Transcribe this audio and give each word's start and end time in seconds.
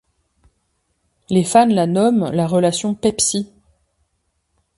Les 1.29 1.43
fans 1.43 1.67
la 1.67 1.85
nomment 1.85 2.31
la 2.31 2.47
relation 2.47 2.95
PepSi. 2.95 3.51